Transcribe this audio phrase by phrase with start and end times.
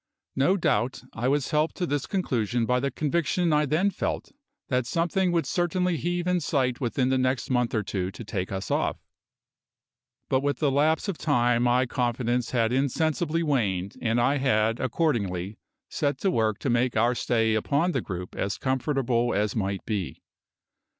[0.35, 4.31] No doubt I was helped to this conclusion by the conviction I then felt
[4.67, 8.51] that something would certainly heave in sight within the next month or two to take
[8.51, 8.97] us off.
[10.27, 15.59] But with the lapse of time my confidence had insensibly waned, and I had accordingly
[15.87, 20.23] set to work to make our stay upon the group as comfortable as might be.